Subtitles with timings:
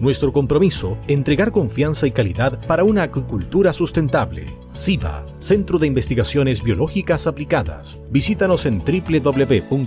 [0.00, 4.56] nuestro compromiso, entregar confianza y calidad para una acuicultura sustentable.
[4.72, 7.98] SIBA, Centro de Investigaciones Biológicas Aplicadas.
[8.10, 9.78] Visítanos en www.siba.cl.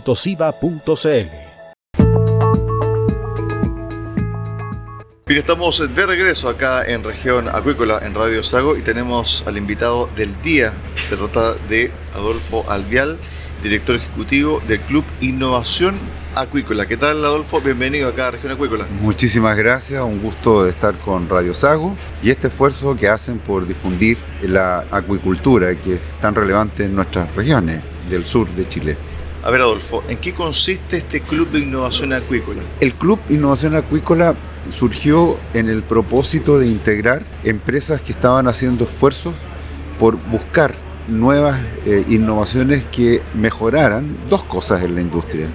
[5.31, 10.09] Bien, estamos de regreso acá en región acuícola en Radio Sago y tenemos al invitado
[10.15, 10.73] del día.
[10.97, 13.17] Se trata de Adolfo Alvial,
[13.63, 15.97] director ejecutivo del Club Innovación
[16.35, 16.85] Acuícola.
[16.85, 17.59] ¿Qué tal, Adolfo?
[17.59, 18.87] Bienvenido acá a Región Acuícola.
[19.01, 23.67] Muchísimas gracias, un gusto de estar con Radio Sago y este esfuerzo que hacen por
[23.67, 28.97] difundir la acuicultura que es tan relevante en nuestras regiones del sur de Chile.
[29.43, 32.61] A ver, Adolfo, ¿en qué consiste este Club de Innovación Acuícola?
[32.79, 34.35] El Club Innovación Acuícola
[34.71, 39.35] surgió en el propósito de integrar empresas que estaban haciendo esfuerzos
[39.99, 40.75] por buscar
[41.07, 45.47] nuevas eh, innovaciones que mejoraran dos cosas en la industria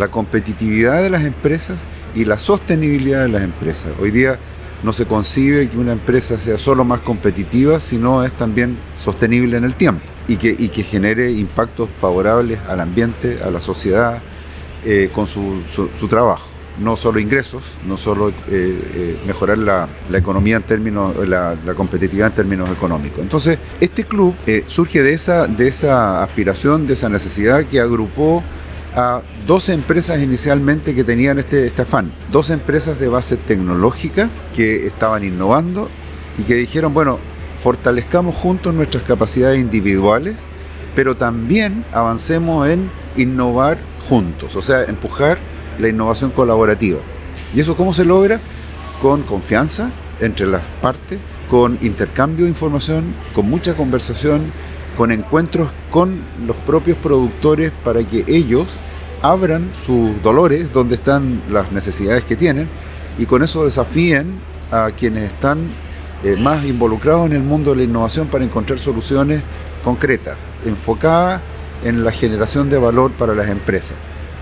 [0.00, 1.76] la competitividad de las empresas
[2.14, 3.92] y la sostenibilidad de las empresas.
[4.00, 4.38] Hoy día
[4.82, 9.64] no se concibe que una empresa sea solo más competitiva, sino es también sostenible en
[9.64, 14.22] el tiempo y que, y que genere impactos favorables al ambiente, a la sociedad,
[14.86, 15.60] eh, con su,
[16.08, 16.46] trabajo.
[16.78, 22.28] No solo ingresos, no solo eh, eh, mejorar la, economía en términos, la, la, competitividad
[22.28, 23.18] en términos económicos.
[23.18, 24.34] Entonces, este club
[24.66, 28.42] surge de esa, de esa aspiración, de esa necesidad que agrupó
[28.94, 34.86] a dos empresas inicialmente que tenían este, este afán, dos empresas de base tecnológica que
[34.86, 35.88] estaban innovando
[36.38, 37.18] y que dijeron, bueno,
[37.62, 40.36] fortalezcamos juntos nuestras capacidades individuales,
[40.94, 45.38] pero también avancemos en innovar juntos, o sea, empujar
[45.78, 46.98] la innovación colaborativa.
[47.54, 48.40] ¿Y eso cómo se logra?
[49.00, 49.90] Con confianza
[50.20, 51.18] entre las partes,
[51.48, 54.52] con intercambio de información, con mucha conversación,
[55.00, 58.66] con encuentros con los propios productores para que ellos
[59.22, 62.68] abran sus dolores donde están las necesidades que tienen
[63.18, 64.38] y con eso desafíen
[64.70, 65.70] a quienes están
[66.22, 69.42] eh, más involucrados en el mundo de la innovación para encontrar soluciones
[69.82, 71.40] concretas, enfocadas
[71.82, 73.96] en la generación de valor para las empresas.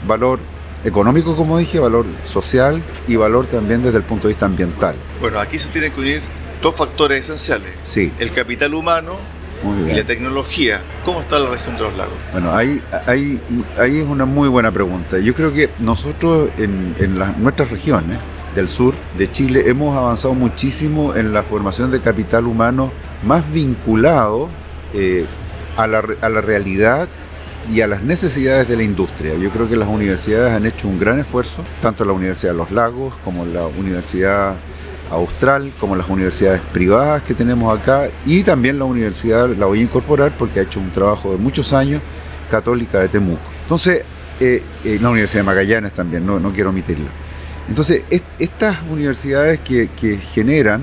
[0.09, 0.41] Valor
[0.85, 4.97] económico, como dije, valor social y valor también desde el punto de vista ambiental.
[5.21, 6.21] Bueno, aquí se tienen que unir
[6.61, 7.71] dos factores esenciales.
[7.85, 8.13] Sí.
[8.19, 9.38] El capital humano
[9.87, 12.15] y la tecnología, ¿cómo está la región de los lagos?
[12.33, 13.41] Bueno, ahí, ahí,
[13.79, 15.19] ahí es una muy buena pregunta.
[15.19, 16.95] Yo creo que nosotros en,
[17.43, 18.19] nuestras regiones
[18.55, 22.93] del sur de Chile hemos avanzado muchísimo en la formación de capital humano
[23.25, 24.49] más vinculado
[24.95, 25.27] eh,
[25.77, 27.09] a, la, a la realidad
[27.71, 29.35] y a las necesidades de la industria.
[29.35, 32.71] Yo creo que las universidades han hecho un gran esfuerzo, tanto la Universidad de los
[32.71, 34.55] Lagos como la Universidad
[35.11, 39.83] Austral, como las universidades privadas que tenemos acá y también la universidad, la voy a
[39.83, 42.03] incorporar porque ha hecho un trabajo de muchos años,
[42.51, 43.41] Católica de Temuco.
[43.63, 44.03] Entonces,
[44.41, 47.09] eh, eh, la Universidad de Magallanes también, no, no quiero omitirla.
[47.69, 48.03] Entonces,
[48.39, 50.83] estas universidades que, generan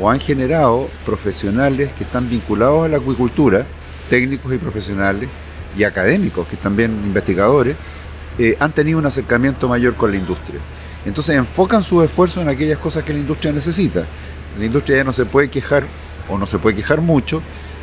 [0.00, 3.66] o han generado profesionales que están vinculados a la acuicultura,
[4.08, 5.28] técnicos y profesionales,
[5.76, 7.76] y académicos, que bien investigadores,
[8.38, 10.60] eh, han tenido un acercamiento mayor con la industria.
[11.04, 14.06] Entonces enfocan sus esfuerzos en aquellas cosas que la industria necesita.
[14.58, 15.84] La industria ya no se puede quejar,
[16.28, 17.42] o no se puede quejar mucho,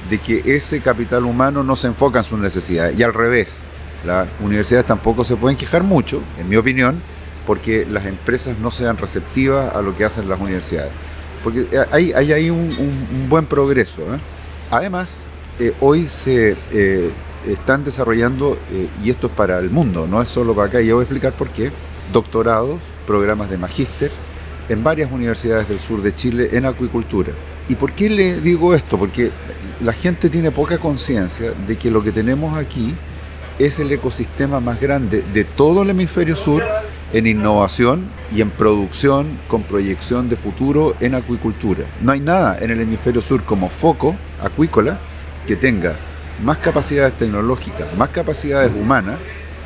[0.09, 2.97] de que ese capital humano no se enfoca en sus necesidades.
[2.97, 3.59] Y al revés,
[4.05, 7.01] las universidades tampoco se pueden quejar mucho, en mi opinión,
[7.45, 10.91] porque las empresas no sean receptivas a lo que hacen las universidades.
[11.43, 14.01] Porque hay, hay ahí un, buen progreso.
[14.01, 14.19] ¿eh?
[14.71, 15.17] Además,
[15.59, 17.11] eh, hoy se eh,
[17.45, 18.57] están desarrollando,
[19.03, 21.05] y esto es para el mundo, no es solo para acá, y yo voy a
[21.05, 21.71] explicar por qué,
[22.13, 24.11] doctorados programas de magíster
[24.69, 27.31] en varias universidades del sur de Chile en acuicultura.
[27.67, 28.99] ¿Y por qué le digo esto?
[28.99, 29.31] Porque
[29.83, 32.93] la gente tiene poca conciencia de que lo que tenemos aquí
[33.57, 36.63] es el ecosistema más grande de todo el hemisferio sur
[37.11, 41.85] en innovación y en producción con proyección de futuro en acuicultura.
[42.01, 44.99] No hay nada en el hemisferio sur como foco acuícola
[45.47, 45.95] que tenga
[46.43, 49.17] más capacidades tecnológicas, más capacidades humanas,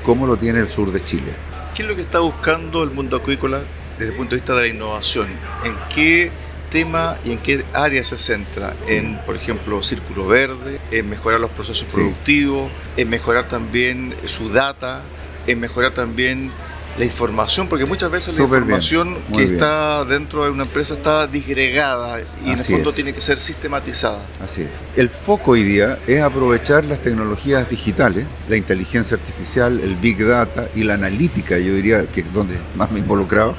[0.06, 1.53] como lo tiene el sur de Chile.
[1.76, 3.64] ¿Qué es lo que está buscando el mundo acuícola
[3.98, 5.28] desde el punto de vista de la innovación?
[5.64, 6.32] ¿En qué
[6.70, 8.76] tema y en qué área se centra?
[8.88, 15.02] En, por ejemplo, círculo verde, en mejorar los procesos productivos, en mejorar también su data,
[15.48, 16.52] en mejorar también
[16.98, 22.20] la información, porque muchas veces la información que está dentro de una empresa está disgregada
[22.46, 24.28] y en el fondo tiene que ser sistematizada.
[24.40, 24.70] Así es.
[24.96, 30.70] El foco hoy día es aprovechar las tecnologías digitales, la inteligencia artificial, el big data
[30.76, 33.56] y la analítica, yo diría que es donde más me he involucrado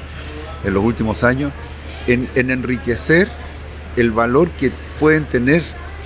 [0.62, 1.52] en los últimos años,
[2.06, 3.28] en, en enriquecer
[3.96, 5.62] el valor que pueden tener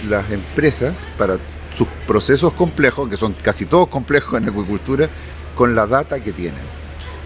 [0.08, 1.38] las empresas para
[1.76, 5.08] sus procesos complejos, que son casi todos complejos en acuicultura,
[5.54, 6.62] con la data que tienen.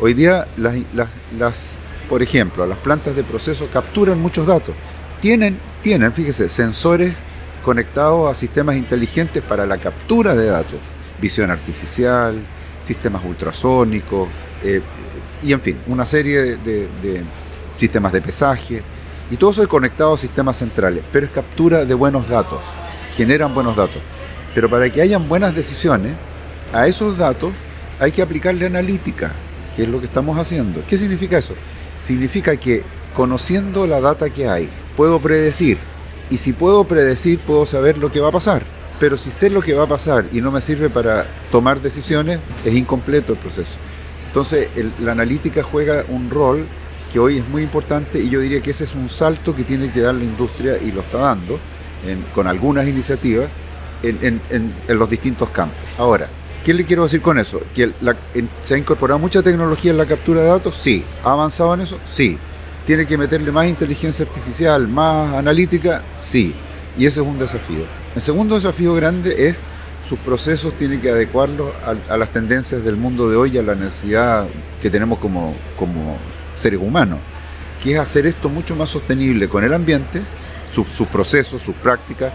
[0.04, 1.76] Hoy día, las,
[2.08, 4.74] por ejemplo, las plantas de proceso capturan muchos datos.
[5.20, 7.14] Tienen, tienen, fíjese, sensores
[7.62, 10.80] conectados a sistemas inteligentes para la captura de datos,
[11.20, 12.34] visión artificial,
[12.80, 14.28] sistemas ultrasónicos,
[14.64, 14.82] eh,
[15.40, 17.22] y en fin, una serie de, de,
[17.72, 18.82] sistemas de pesaje,
[19.30, 22.58] y todo eso es conectado a sistemas centrales, pero es captura de buenos datos,
[23.14, 24.02] generan buenos datos.
[24.52, 26.14] Pero para que hayan buenas decisiones,
[26.72, 27.52] a esos datos
[28.00, 29.32] hay que aplicarle analítica,
[29.76, 30.84] que es lo que estamos haciendo.
[30.86, 31.54] ¿Qué significa eso?
[32.00, 32.82] Significa que
[33.14, 35.78] conociendo la data que hay, puedo predecir.
[36.30, 38.62] Y si puedo predecir, puedo saber lo que va a pasar.
[38.98, 42.38] Pero si sé lo que va a pasar y no me sirve para tomar decisiones,
[42.64, 43.72] es incompleto el proceso.
[44.26, 44.68] Entonces,
[45.00, 46.66] la analítica juega un rol
[47.12, 49.90] que hoy es muy importante y yo diría que ese es un salto que tiene
[49.90, 51.58] que dar la industria y lo está dando
[52.34, 53.48] con algunas iniciativas
[54.02, 55.78] en, en los distintos campos.
[55.98, 56.28] Ahora,
[56.64, 57.60] ¿Qué le quiero decir con eso?
[57.74, 57.92] ¿Que
[58.62, 60.76] se ha incorporado mucha tecnología en la captura de datos?
[60.76, 61.04] Sí.
[61.24, 61.98] ¿Ha avanzado en eso?
[62.04, 62.38] Sí.
[62.86, 66.02] ¿Tiene que meterle más inteligencia artificial, más analítica?
[66.20, 66.54] Sí.
[66.96, 67.84] Y ese es un desafío.
[68.14, 69.62] El segundo desafío grande es
[70.08, 71.70] sus procesos tienen que adecuarlos
[72.08, 74.46] a, las tendencias del mundo de hoy y a la necesidad
[74.80, 76.18] que tenemos como, como
[76.54, 77.18] seres humanos,
[77.82, 80.22] que es hacer esto mucho más sostenible con el ambiente,
[80.74, 82.32] sus procesos, sus prácticas,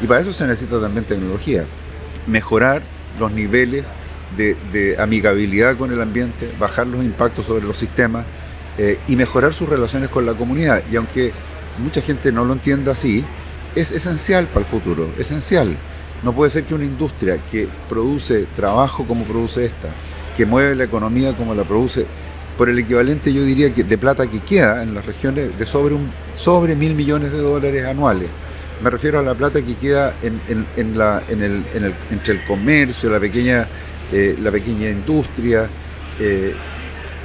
[0.00, 1.64] y para eso se necesita también tecnología.
[2.26, 2.82] Mejorar
[3.18, 3.86] los niveles
[4.36, 8.24] de, amigabilidad con el ambiente, bajar los impactos sobre los sistemas
[8.78, 10.82] eh, y mejorar sus relaciones con la comunidad.
[10.90, 11.32] Y aunque
[11.78, 13.24] mucha gente no lo entienda así,
[13.74, 15.76] es esencial para el futuro, esencial.
[16.22, 19.88] No puede ser que una industria que produce trabajo como produce esta,
[20.36, 22.06] que mueve la economía como la produce,
[22.58, 25.94] por el equivalente yo diría que de plata que queda en las regiones de sobre,
[25.94, 28.28] un, sobre mil millones de dólares anuales
[28.82, 31.64] me refiero a la plata que queda en, la, el,
[32.10, 33.66] entre el comercio, la pequeña,
[34.12, 35.68] eh, la pequeña industria,
[36.18, 36.54] eh,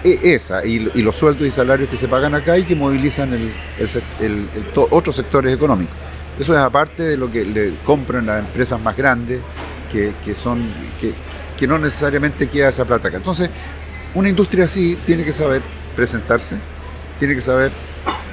[0.03, 4.49] e, esa, y, los sueldos y salarios que se pagan acá y que movilizan el,
[4.91, 5.95] otros sectores económicos.
[6.39, 9.39] Eso es aparte de lo que le compran las empresas más grandes,
[9.91, 10.67] que, son,
[10.99, 11.13] que,
[11.57, 13.17] que no necesariamente queda esa plata acá.
[13.17, 13.49] Entonces,
[14.13, 15.61] una industria así tiene que saber
[15.95, 16.57] presentarse,
[17.17, 17.71] tiene que saber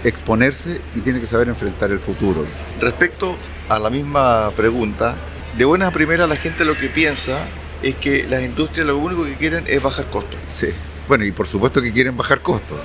[0.04, 2.44] exponerse y tiene que saber enfrentar el futuro.
[2.80, 3.36] Respecto
[3.68, 5.16] a la misma pregunta,
[5.56, 7.48] de buenas a primeras la gente lo que piensa
[7.82, 10.38] es que las industrias lo único que quieren es bajar costos.
[10.48, 10.68] Sí,
[11.08, 12.78] bueno, y por supuesto que quieren bajar costos.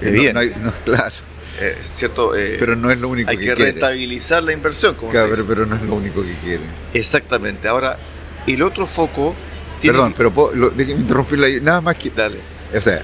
[0.00, 0.34] Es bien.
[0.62, 1.14] No, claro.
[1.60, 5.32] Eh, cierto, eh, pero no es lo único hay que, rentabilizar la inversión, como claro,
[5.46, 6.66] pero, no es lo único que quieren.
[6.92, 7.68] Exactamente.
[7.68, 7.98] Ahora,
[8.46, 9.34] el otro foco.
[9.80, 10.32] Perdón, pero
[10.74, 11.60] déjeme interrumpirla ahí.
[11.60, 12.10] Nada más que.
[12.10, 12.38] Dale.
[12.74, 13.02] O sea,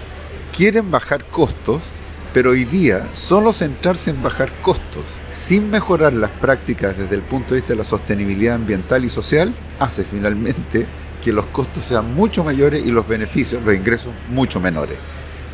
[0.56, 1.82] quieren bajar costos,
[2.32, 7.54] pero hoy día, solo centrarse en bajar costos sin mejorar las prácticas desde el punto
[7.54, 10.86] de vista de la sostenibilidad ambiental y social, hace finalmente
[11.22, 14.96] que los costos sean mucho mayores y los beneficios, los ingresos, mucho menores.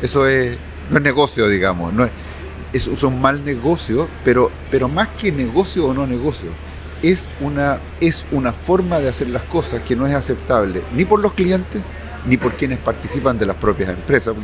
[0.01, 0.57] Eso es,
[0.91, 2.05] no es negocio, digamos, no
[2.73, 4.51] es, un mal negocio, pero,
[4.87, 6.49] más que negocio o no negocio,
[7.01, 7.79] es una,
[8.53, 11.81] forma de hacer las cosas que no es aceptable ni por los clientes
[12.25, 14.35] ni por quienes participan de las propias empresas,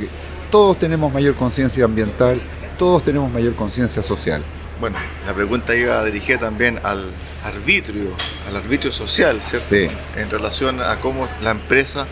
[0.53, 2.39] todos tenemos mayor conciencia ambiental,
[2.77, 4.43] todos tenemos mayor conciencia social.
[4.79, 7.10] Bueno, la pregunta iba dirigida también al
[7.41, 8.12] arbitrio,
[8.48, 9.69] al arbitrio social, ¿cierto?
[9.72, 9.88] Sí.
[10.15, 12.05] En relación a cómo la empresa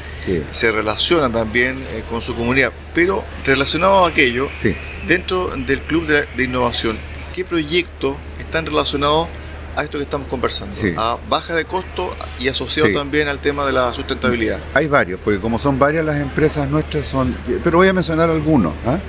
[0.49, 2.71] se relaciona también eh, con su comunidad.
[2.95, 4.49] Pero relacionado a aquello,
[5.05, 6.97] dentro del Club de, Innovación,
[7.33, 9.27] ¿qué proyectos están relacionados
[9.81, 13.73] a esto que estamos conversando, a baja de costo y asociado también al tema de
[13.73, 14.59] la sustentabilidad.
[14.73, 18.73] Hay varios, porque como son varias las empresas nuestras son, pero voy a mencionar algunos.
[18.85, 18.99] ¿ah?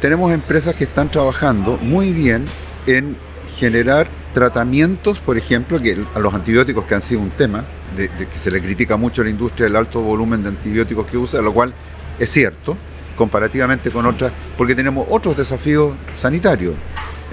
[0.00, 2.46] Tenemos empresas que están trabajando muy bien
[2.86, 3.16] en
[3.58, 7.64] generar tratamientos, por ejemplo, que a los antibióticos que han sido un tema,
[7.96, 11.16] de, que se le critica mucho a la industria el alto volumen de antibióticos que
[11.16, 11.72] usa, lo cual
[12.18, 12.76] es cierto,
[13.16, 16.74] comparativamente con otras, porque tenemos otros desafíos sanitarios.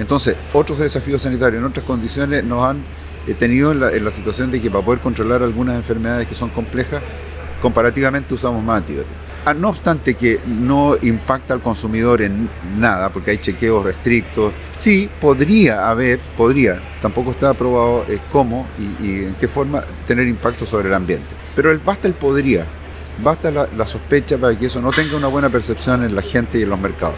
[0.01, 2.83] Entonces, otros desafíos sanitarios en otras condiciones nos han
[3.27, 7.01] he tenido en la, situación de que para poder controlar algunas enfermedades que son complejas,
[7.61, 9.17] comparativamente usamos más antibióticos.
[9.45, 15.09] Ah, no obstante que no impacta al consumidor en nada, porque hay chequeos restrictos, sí
[15.19, 20.89] podría haber, podría, tampoco está aprobado eh, cómo y, en qué forma tener impacto sobre
[20.89, 21.25] el ambiente.
[21.55, 22.65] Pero basta el podría,
[23.23, 26.63] basta la, sospecha para que eso no tenga una buena percepción en la gente y
[26.63, 27.15] en los mercados.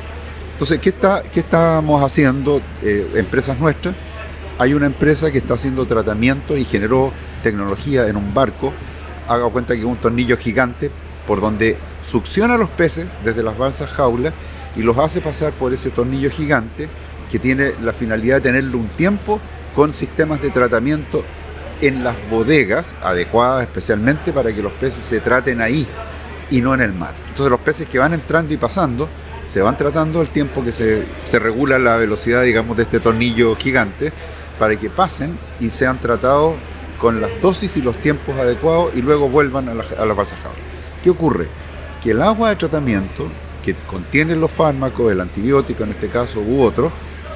[0.63, 3.95] Entonces, ¿qué, está, qué estamos haciendo eh, empresas nuestras?
[4.57, 8.71] Hay una empresa que está haciendo tratamiento y generó tecnología en un barco,
[9.27, 10.89] haga cuenta que es un tornillo gigante
[11.27, 14.33] por donde succiona los peces desde las balsas jaulas
[14.77, 16.87] y los hace pasar por ese tornillo gigante
[17.29, 19.41] que tiene la finalidad de tenerlo un tiempo
[19.75, 21.25] con sistemas de tratamiento
[21.81, 25.85] en las bodegas adecuadas especialmente para que los peces se traten ahí
[26.49, 27.13] y no en el mar.
[27.27, 29.09] Entonces los peces que van entrando y pasando
[29.45, 31.05] se van tratando el tiempo que se,
[31.39, 34.11] regula la velocidad, digamos, de este tornillo gigante
[34.59, 36.55] para que pasen y sean tratados
[36.99, 40.39] con las dosis y los tiempos adecuados y luego vuelvan a, la, a las balsas
[40.41, 40.61] jaulas.
[41.03, 41.47] ¿Qué ocurre?
[42.01, 43.29] Que el agua de tratamiento
[43.63, 46.91] que contiene los fármacos, el antibiótico en este caso u otro,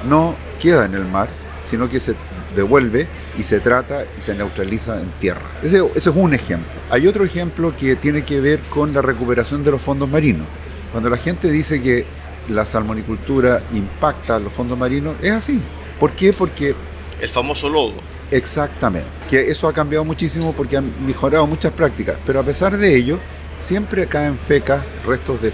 [0.08, 1.28] no queda en el mar,
[1.64, 2.14] sino que se
[2.54, 5.42] devuelve y se trata y se neutraliza en tierra.
[5.62, 6.80] Ese, es un ejemplo.
[6.90, 10.46] Hay otro ejemplo que tiene que ver con la recuperación de los fondos marinos.
[10.92, 12.06] Cuando la gente dice que
[12.48, 15.60] la salmonicultura impacta los fondos marinos, es así.
[15.98, 16.32] ¿Por qué?
[16.32, 16.74] Porque...
[17.20, 17.94] El famoso lodo.
[18.30, 19.08] Exactamente.
[19.28, 22.16] Que eso ha cambiado muchísimo porque han mejorado muchas prácticas.
[22.26, 23.18] Pero a pesar de ello,
[23.58, 25.52] siempre caen fecas, restos de,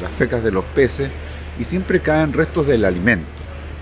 [0.00, 1.08] las fecas de los peces
[1.58, 3.26] y siempre caen restos del alimento.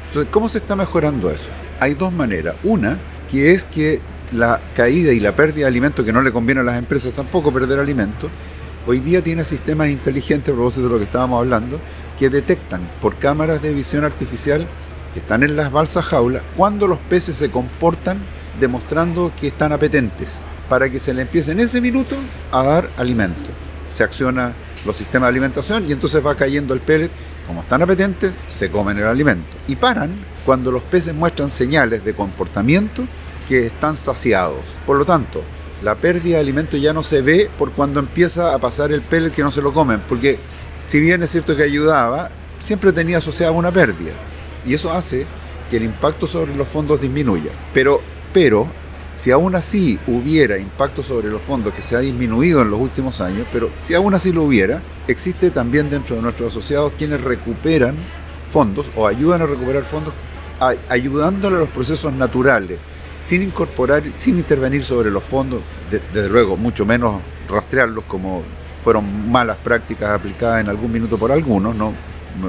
[0.09, 1.49] Entonces, ¿cómo se está mejorando eso?
[1.81, 2.55] Hay dos maneras.
[2.63, 2.99] Una,
[3.31, 4.01] que es que
[4.33, 7.53] la caída y la pérdida de alimento, que no le conviene a las empresas tampoco
[7.53, 8.29] perder alimento,
[8.87, 11.81] hoy día tiene sistemas inteligentes, a propósito de lo que estábamos hablando,
[12.19, 14.67] que detectan por cámaras de visión artificial
[15.13, 18.19] que están en las balsas jaulas cuando los peces se comportan
[18.59, 22.17] demostrando que están apetentes para que se le empiece en ese minuto
[22.51, 23.63] a dar alimento
[23.93, 24.55] se acciona
[24.87, 27.11] los sistemas de alimentación y entonces va cayendo el pellet.
[27.47, 29.51] Como están apetentes, se comen el alimento.
[29.69, 33.05] Y paran cuando los peces muestran señales de comportamiento
[33.49, 34.61] que están saciados.
[34.87, 35.43] Por lo tanto,
[35.83, 39.33] la pérdida de alimento ya no se ve por cuando empieza a pasar el pellet
[39.33, 40.39] que no se lo comen, porque
[40.87, 44.13] si bien es cierto que ayudaba, siempre tenía asociada una pérdida.
[44.65, 45.27] Y eso hace
[45.71, 47.51] que el impacto sobre los fondos disminuya.
[47.75, 48.01] Pero,
[48.33, 48.69] pero
[49.15, 53.21] si aún así hubiera impacto sobre los fondos que se ha disminuido en los últimos
[53.21, 57.97] años, pero si aún así lo hubiera, existe también dentro de nuestros asociados quienes recuperan
[58.51, 60.15] fondos o ayudan a recuperar fondos
[60.89, 62.79] ayudándole a los procesos naturales,
[63.23, 68.43] sin incorporar, sin intervenir sobre los fondos, desde luego, mucho menos rastrearlos como
[68.83, 71.93] fueron malas prácticas aplicadas en algún minuto por algunos, no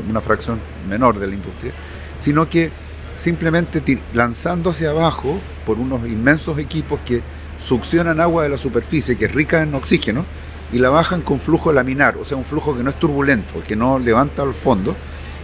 [0.09, 1.73] una fracción menor de la industria,
[2.17, 2.71] sino que
[3.15, 7.21] simplemente lanzando hacia abajo por unos inmensos equipos que
[7.59, 10.25] succionan agua de la superficie, que es rica en oxígeno,
[10.71, 13.75] y la bajan con flujo laminar, o sea, un flujo que no es turbulento, que
[13.75, 14.95] no levanta al fondo.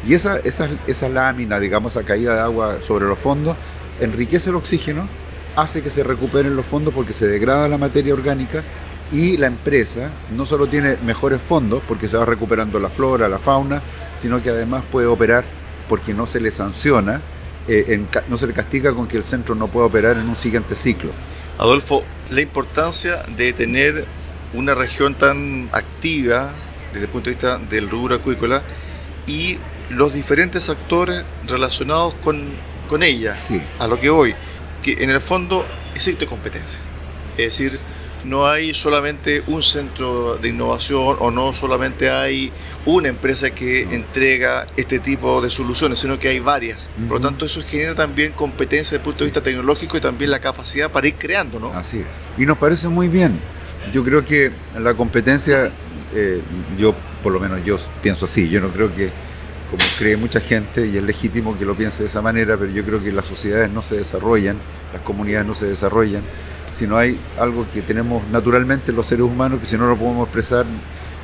[0.08, 3.56] Y esa, esa, esa lámina, digamos, esa caída de agua sobre los fondos,
[4.00, 5.08] enriquece el oxígeno,
[5.56, 8.64] hace que se recuperen los fondos porque se degrada la materia orgánica
[9.12, 13.40] y la empresa no solo tiene mejores fondos porque se va recuperando la flora, la
[13.40, 13.82] fauna,
[14.18, 15.44] sino que además puede operar
[15.88, 17.22] porque no se le sanciona
[17.72, 20.76] eh, no se le castiga con que el centro no pueda operar en un siguiente
[20.76, 21.12] ciclo.
[21.60, 24.06] Adolfo, la importancia de tener
[24.56, 26.56] una región tan activa
[26.94, 28.64] desde el punto de vista del rubro acuícola
[29.28, 29.60] y
[29.92, 32.48] los diferentes actores relacionados con,
[32.90, 33.38] con ella,
[33.78, 34.36] a lo que voy,
[34.84, 36.82] que en el fondo existe competencia.
[37.38, 37.72] Es decir,
[38.26, 42.52] no hay solamente un centro de innovación o no solamente hay
[42.86, 46.90] una empresa que entrega este tipo de soluciones, sino que hay varias.
[47.08, 50.32] Por lo tanto, eso genera también competencia desde el punto de vista tecnológico y también
[50.32, 51.72] la capacidad para ir creando, ¿no?
[51.74, 52.08] Así es.
[52.38, 53.40] Y nos parece muy bien.
[53.94, 55.72] Yo creo que la competencia,
[56.14, 56.42] eh,
[56.78, 59.12] yo por lo menos yo pienso así, yo no creo que
[59.70, 62.84] como cree mucha gente, y es legítimo que lo piense de esa manera, pero yo
[62.84, 64.58] creo que las sociedades no se desarrollan,
[64.94, 66.24] las comunidades no se desarrollan
[66.72, 70.28] si no hay algo que tenemos naturalmente los seres humanos, que si no lo podemos
[70.28, 70.66] expresar,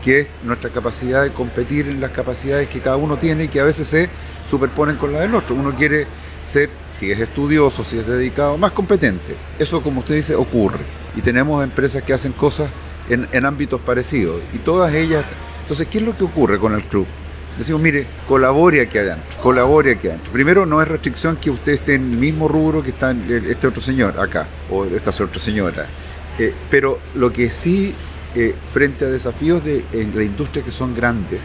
[0.04, 3.60] que es nuestra capacidad de competir en las capacidades que cada uno tiene y que
[3.60, 4.10] a veces se
[4.50, 5.56] superponen con la del otro.
[5.56, 6.08] Uno quiere
[6.42, 9.36] ser, si es estudioso, si es dedicado, más competente.
[9.58, 10.80] Eso, como usted dice, ocurre.
[11.16, 12.70] Y tenemos empresas que hacen cosas
[13.10, 14.42] en, en ámbitos parecidos.
[14.54, 15.26] Y todas ellas...
[15.62, 17.08] Entonces, ¿qué es lo que ocurre con el club?
[17.58, 20.32] Decimos, mire, colabore aquí adentro, colabore aquí adentro.
[20.32, 23.82] Primero, no es restricción que usted esté en el mismo rubro que está este otro
[23.82, 25.86] señor acá, o esta otra señora.
[26.38, 27.94] Eh, pero lo que sí,
[28.36, 31.40] eh, frente a desafíos de, en la industria que son grandes,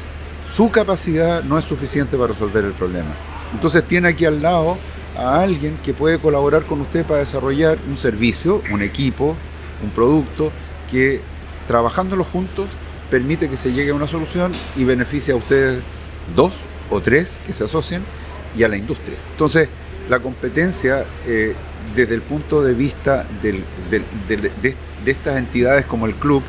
[0.48, 3.14] su capacidad no es suficiente para resolver el problema.
[3.52, 4.78] Entonces tiene aquí al lado
[5.16, 9.36] a alguien que puede colaborar con usted para desarrollar un servicio, un equipo,
[9.82, 10.50] un producto
[10.90, 11.20] que
[11.66, 12.66] trabajándolo juntos
[13.10, 15.82] permite que se llegue a una solución y beneficie a ustedes
[16.34, 16.54] dos
[16.90, 18.02] o tres que se asocien
[18.56, 19.16] y a la industria.
[19.32, 19.68] Entonces,
[20.08, 21.54] la competencia eh,
[21.94, 23.62] desde el punto de vista de,
[25.06, 26.42] estas entidades como el club,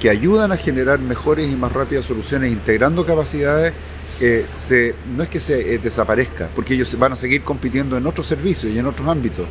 [0.00, 3.72] que ayudan a generar mejores y más rápidas soluciones integrando capacidades,
[4.20, 8.06] eh, se, no es que se eh, desaparezca, porque ellos van a seguir compitiendo en
[8.06, 9.46] otros servicios y en otros ámbitos,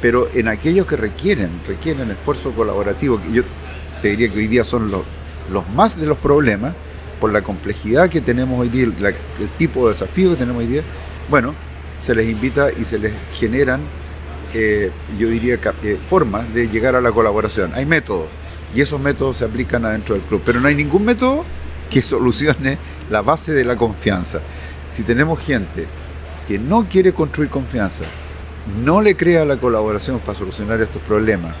[0.00, 3.42] pero en aquellos que requieren, requieren esfuerzo colaborativo, que yo
[4.02, 5.02] te diría que hoy día son los,
[5.50, 6.74] los más de los problemas,
[7.24, 10.82] por la complejidad que tenemos hoy día, el tipo de desafío que tenemos hoy día,
[11.30, 11.54] bueno,
[11.96, 13.80] se les invita y se les generan,
[14.52, 17.72] eh, yo diría, eh, formas de llegar a la colaboración.
[17.72, 18.26] Hay métodos
[18.74, 21.46] y esos métodos se aplican adentro del club, pero no hay ningún método
[21.88, 22.76] que solucione
[23.08, 24.40] la base de la confianza.
[24.90, 25.86] Si tenemos gente
[26.46, 28.04] que no quiere construir confianza,
[28.84, 31.54] no le crea la colaboración para solucionar estos problemas,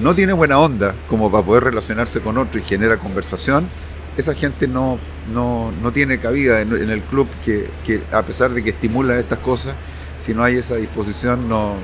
[0.00, 3.68] no tiene buena onda como para poder relacionarse con otro y genera conversación,
[4.16, 4.98] esa gente no,
[5.32, 9.74] no, tiene cabida en, el club que, a pesar de que estimula estas cosas,
[10.18, 11.74] si no hay esa disposición no,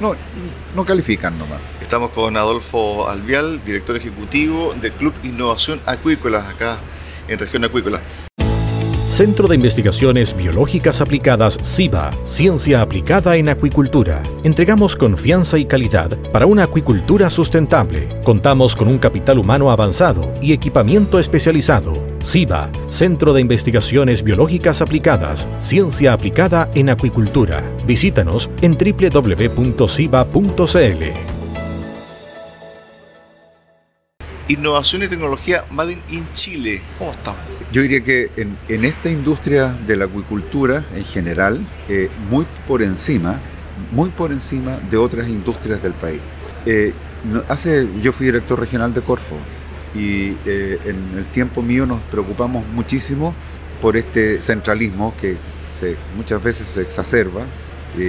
[0.00, 0.14] no,
[0.74, 1.60] no califican nomás.
[1.80, 6.78] Estamos con Adolfo Alvial, director ejecutivo del Club Innovación Acuícola, acá
[7.28, 8.00] en Región Acuícola.
[9.10, 14.22] Centro de Investigaciones Biológicas Aplicadas CIBA, Ciencia Aplicada en Acuicultura.
[14.44, 18.20] Entregamos confianza y calidad para una acuicultura sustentable.
[18.22, 21.92] Contamos con un capital humano avanzado y equipamiento especializado.
[22.22, 27.68] CIBA, Centro de Investigaciones Biológicas Aplicadas, Ciencia Aplicada en Acuicultura.
[27.84, 29.74] Visítanos en www.ciba.cl.
[34.46, 36.80] Innovación y tecnología Made in Chile.
[36.96, 37.59] ¿Cómo estamos?
[37.72, 43.40] Yo diría que en, esta industria de la acuicultura en general, eh, muy por encima,
[43.92, 46.20] muy por encima de otras industrias del país.
[46.66, 46.92] Eh,
[47.48, 49.36] hace, yo fui director regional de Corfo
[49.94, 53.34] y eh, en el tiempo mío nos preocupamos muchísimo
[53.80, 55.36] por este centralismo que
[55.72, 57.44] se, muchas veces se exacerba
[57.96, 58.02] y,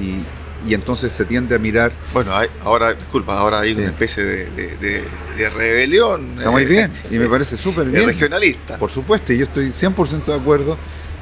[0.00, 0.24] y
[0.70, 1.92] entonces se tiende a mirar.
[2.12, 6.38] Bueno, ahora, disculpa, ahora hay una especie de, rebelión.
[6.38, 8.06] Está muy bien, y me parece súper bien.
[8.06, 8.78] regionalista.
[8.78, 10.78] Por supuesto, y yo estoy 100% de acuerdo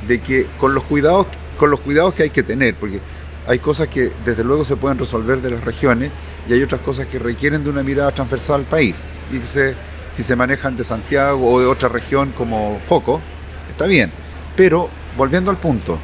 [0.06, 1.26] de que con los cuidados
[1.60, 3.00] con los cuidados que hay que tener, porque
[3.46, 6.10] hay cosas que desde luego se pueden resolver de las regiones
[6.48, 8.96] y hay otras cosas que requieren de una mirada transversal al país.
[9.30, 9.74] Y que
[10.10, 13.20] si se manejan de Santiago o de otra región como foco,
[13.68, 14.10] está bien.
[14.56, 15.98] Pero, volviendo al punto,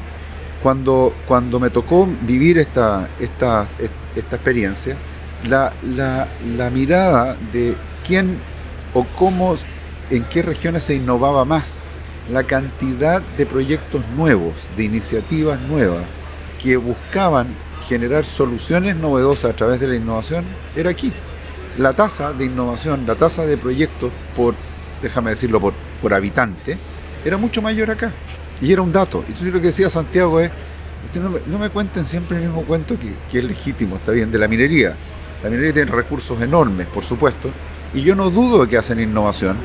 [0.67, 3.65] cuando, cuando me tocó vivir esta, esta,
[4.17, 4.97] esta experiencia,
[5.49, 8.41] la, la, mirada de quién
[8.93, 9.57] o cómo,
[10.11, 11.85] en qué regiones se innovaba más,
[12.33, 16.03] la cantidad de proyectos nuevos, de iniciativas nuevas,
[16.61, 17.47] que buscaban
[17.87, 21.13] generar soluciones novedosas a través de la innovación, era aquí.
[21.79, 24.57] La tasa de innovación, la tasa de proyectos por,
[25.01, 26.77] déjame decirlo, por, por habitante,
[27.25, 28.13] era mucho mayor acá.
[28.61, 29.19] Y era un dato.
[29.27, 30.51] Y entonces lo que decía Santiago es,
[31.21, 34.95] no, me, cuenten siempre el mismo cuento que, es legítimo, está bien, de la minería.
[35.43, 37.51] La minería tiene recursos enormes, por supuesto,
[37.95, 39.57] y yo no dudo de que hacen innovación,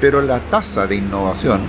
[0.00, 1.60] pero la tasa de innovación,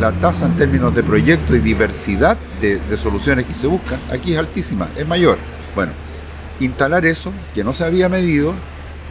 [0.00, 4.38] la tasa en términos de proyecto y diversidad de, soluciones que se buscan, aquí es
[4.38, 5.38] altísima, es mayor.
[5.74, 5.92] Bueno,
[6.60, 8.54] instalar eso, que no se había medido,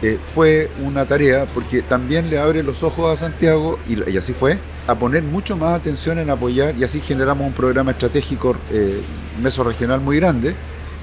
[0.02, 4.58] eh, fue una tarea porque también le abre los ojos a Santiago, y, así fue,
[4.90, 9.00] a poner mucho más atención en apoyar, y así generamos un programa estratégico eh,
[9.42, 10.54] mesorregional muy grande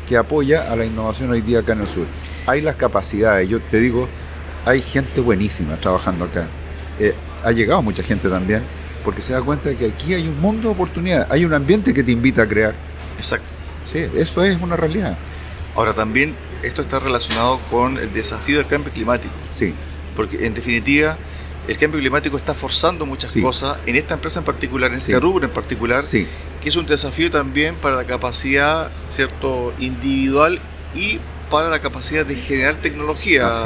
[0.08, 2.06] que apoya a la innovación hoy día acá en el sur.
[2.46, 4.08] Hay las capacidades, yo te digo,
[4.66, 6.48] hay gente buenísima trabajando acá.
[7.00, 8.64] Eh, ha llegado mucha gente también,
[9.04, 11.94] porque se da cuenta de que aquí hay un mundo de oportunidades, hay un ambiente
[11.94, 12.74] que te invita a crear.
[13.18, 13.48] Exacto.
[13.84, 15.18] Sí, eso es una realidad.
[15.76, 19.34] Ahora también esto está relacionado con el desafío del cambio climático.
[19.50, 19.74] Sí.
[20.16, 21.18] Porque en definitiva,
[21.68, 25.46] el cambio climático está forzando muchas cosas en esta empresa en particular, en este rubro
[25.46, 26.28] en particular, sí.
[26.62, 30.60] que es un desafío también para la capacidad cierto individual
[30.96, 33.62] y para la capacidad de generar tecnología.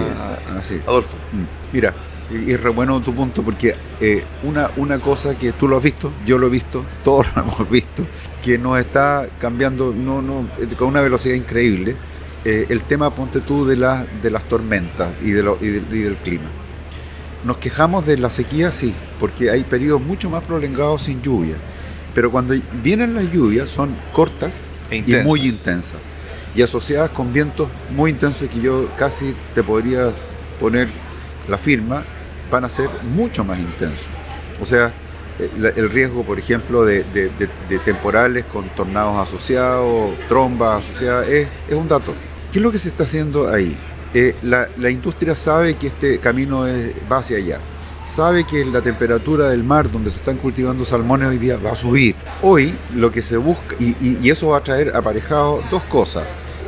[0.57, 1.17] Así es, Adolfo.
[1.31, 1.73] Mm.
[1.73, 1.93] Mira,
[2.31, 5.83] y es re bueno tu punto porque eh, una, una cosa que tú lo has
[5.83, 8.05] visto, yo lo he visto, todos lo hemos visto,
[8.43, 11.95] que nos está cambiando no, no, con una velocidad increíble
[12.43, 16.49] eh, el tema, ponte tú, de, la, de las tormentas y, de y, del clima.
[17.43, 21.55] Nos quejamos de la sequía, sí, porque hay periodos mucho más prolongados sin lluvia.
[22.13, 25.99] Pero cuando vienen las lluvias son cortas e y muy intensas.
[26.53, 30.11] Y asociadas con vientos muy intensos que yo casi te podría
[30.59, 30.89] poner
[31.47, 32.03] la firma,
[32.51, 34.05] van a ser mucho más intensos.
[34.61, 34.93] O sea,
[35.39, 37.03] eh, el riesgo, por ejemplo, de,
[37.83, 42.13] temporales con tornados asociados, trombas asociadas, es, un dato.
[42.51, 43.77] ¿Qué es lo que se está haciendo ahí?
[44.13, 46.65] Eh, la, industria sabe que este camino
[47.11, 47.59] va hacia allá.
[48.03, 51.75] Sabe que la temperatura del mar donde se están cultivando salmones hoy día va a
[51.75, 52.15] subir.
[52.41, 56.25] Hoy lo que se busca, y, eso va a traer aparejado dos cosas.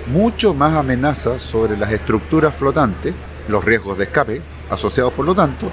[0.08, 3.14] Mucho más amenazas sobre las estructuras flotantes,
[3.48, 5.70] los riesgos de escape asociados por lo tanto,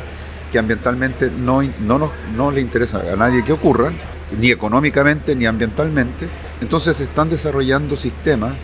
[0.50, 3.94] que ambientalmente no, no, no le interesa a nadie que ocurran,
[4.40, 6.28] ni económicamente ni ambientalmente.
[6.60, 8.54] Entonces se están desarrollando sistemas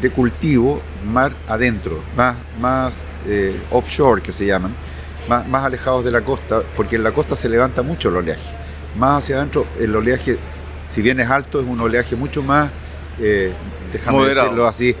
[0.00, 4.74] de cultivo mar adentro, más, más eh, offshore que se llaman,
[5.28, 8.54] más, más alejados de la costa, porque en la costa se levanta mucho el oleaje.
[8.96, 10.38] Más hacia adentro el oleaje,
[10.88, 12.70] si bien es alto, es un oleaje mucho más,
[13.20, 13.52] eh,
[13.92, 14.94] déjame decirlo así,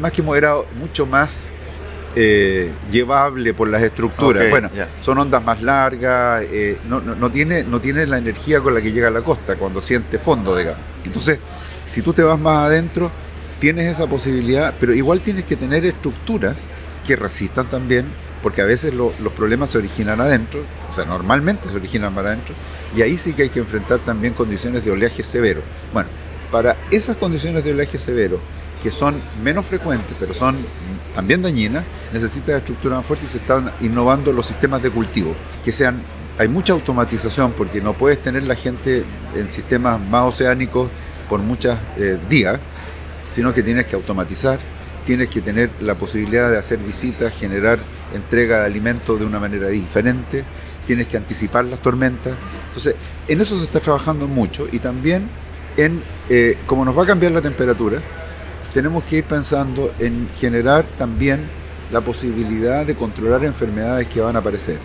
[0.00, 1.52] más que moderado, mucho más
[2.16, 4.48] eh, llevable por las estructuras.
[4.48, 4.70] bueno,
[5.00, 9.08] son ondas más largas, eh, no, tiene, no tiene la energía con la que llega
[9.08, 10.80] a la costa cuando siente fondo, digamos.
[11.04, 11.40] Entonces,
[11.88, 13.10] si tú te vas más adentro,
[13.58, 16.56] tienes esa posibilidad, pero igual tienes que tener estructuras
[17.06, 18.06] que resistan también,
[18.42, 22.54] porque a veces los problemas se originan adentro, o sea, normalmente se originan más adentro,
[22.96, 25.62] y ahí sí que hay que enfrentar también condiciones de oleaje severo.
[25.92, 26.08] Bueno,
[26.50, 28.38] para esas condiciones de oleaje severo,
[28.82, 30.58] que son menos frecuentes, pero son
[31.14, 35.72] también dañinas, necesita estructuras más fuertes y se están innovando los sistemas de cultivo, que
[35.72, 36.02] sean
[36.38, 40.90] hay mucha automatización porque no puedes tener la gente en sistemas más oceánicos
[41.28, 42.58] por muchos eh, días,
[43.28, 44.58] sino que tienes que automatizar,
[45.04, 47.78] tienes que tener la posibilidad de hacer visitas, generar
[48.14, 50.44] entrega de alimentos de una manera diferente,
[50.86, 52.34] tienes que anticipar las tormentas.
[52.68, 52.96] Entonces,
[53.28, 55.28] en eso se está trabajando mucho y también
[55.76, 57.98] en eh, cómo nos va a cambiar la temperatura,
[58.72, 61.48] tenemos que ir pensando en generar también
[61.92, 64.78] la posibilidad de controlar enfermedades que van a aparecer.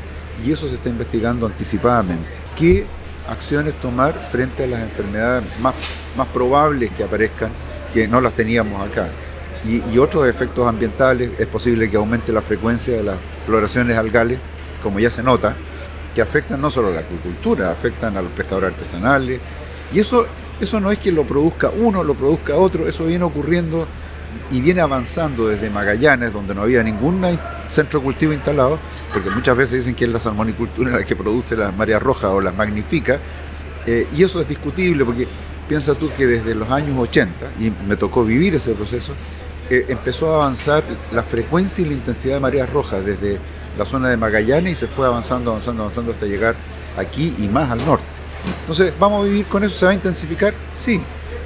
[0.46, 2.28] Y eso se está investigando anticipadamente.
[2.58, 2.86] ¿Qué
[3.28, 5.76] acciones tomar frente a las enfermedades más,
[6.18, 7.52] más probables que aparezcan,
[7.94, 9.10] que no las teníamos acá?
[9.66, 14.40] Y, otros efectos ambientales, es posible que aumente la frecuencia de las floraciones algales,
[14.82, 15.54] como ya se nota,
[16.16, 19.40] que afectan no solo a la acuicultura, afectan a los pescadores artesanales.
[19.94, 20.26] Y eso
[20.60, 23.88] eso no es que lo produzca uno, lo produzca otro, eso viene ocurriendo
[24.52, 27.26] y viene avanzando desde Magallanes, donde no había ningún
[27.68, 28.78] centro de cultivo instalado,
[29.14, 32.42] porque muchas veces dicen que es la salmonicultura la que produce las mareas rojas o
[32.42, 33.20] las magnifica,
[33.86, 35.28] eh, y eso es discutible porque
[35.70, 39.14] piensa tú que desde los años 80, y me tocó vivir ese proceso,
[39.70, 43.38] eh, empezó a avanzar la frecuencia y la intensidad de mareas rojas desde
[43.78, 46.56] la zona de Magallanes y se fue avanzando, avanzando, avanzando hasta llegar
[46.98, 48.04] aquí y más al norte.
[48.62, 49.76] Entonces, ¿vamos a vivir con eso?
[49.76, 50.56] ¿Se va a intensificar?
[50.74, 51.00] Sí,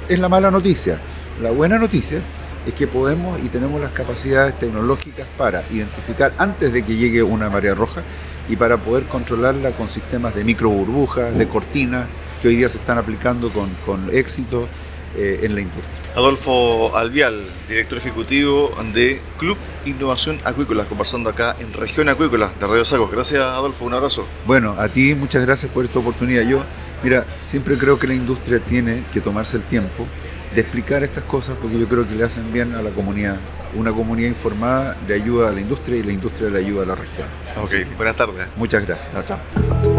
[0.08, 0.98] es la mala noticia.
[1.42, 2.20] La buena noticia
[2.66, 7.50] es que podemos y tenemos las capacidades tecnológicas para identificar antes de que llegue una
[7.50, 8.02] marea roja
[8.48, 12.06] y para poder controlarla con sistemas de micro burbujas, de cortinas,
[12.44, 14.68] que hoy día se están aplicando con, éxito
[15.16, 15.94] eh, en la industria.
[16.14, 22.84] Adolfo Alvial, director ejecutivo de Club Innovación Acuícola, conversando acá en Región Acuícola de Radio
[22.84, 23.10] Sacos.
[23.10, 24.28] Gracias, Adolfo, un abrazo.
[24.46, 26.42] Bueno, a ti muchas gracias por esta oportunidad.
[26.42, 26.62] Yo
[27.02, 30.06] Mira, siempre creo que la industria tiene que tomarse el tiempo
[30.54, 33.36] de explicar estas cosas porque yo creo que le hacen bien a la comunidad.
[33.74, 36.94] Una comunidad informada le ayuda a la industria y la industria le ayuda a la
[36.94, 37.26] región.
[37.56, 38.48] Ok, buenas tardes.
[38.56, 39.12] Muchas gracias.
[39.12, 39.93] Chao, chao.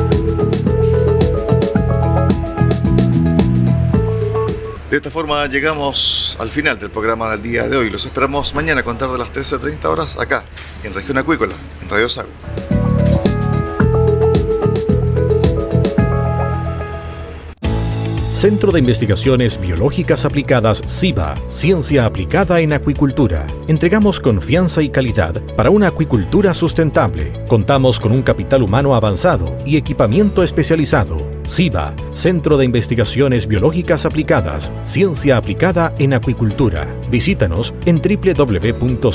[5.06, 7.92] Esta forma llegamos al final del programa del día de hoy.
[7.92, 10.44] Los esperamos mañana a contar de las 13.30 horas acá,
[10.84, 12.30] en Región Acuícola, en Radio Sago.
[18.32, 23.46] Centro de Investigaciones Biológicas Aplicadas CIBA, Ciencia Aplicada en Acuicultura.
[23.68, 27.46] Entregamos confianza y calidad para una acuicultura sustentable.
[27.48, 31.35] Contamos con un capital humano avanzado y equipamiento especializado.
[31.48, 36.88] CIBA, Centro de Investigaciones Biológicas Aplicadas, Ciencia Aplicada en Acuicultura.
[37.10, 39.06] Visítanos en www.ciba.cl.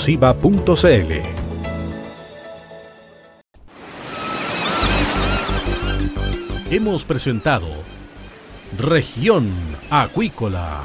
[6.70, 7.66] Hemos presentado
[8.78, 9.50] Región
[9.90, 10.84] Acuícola.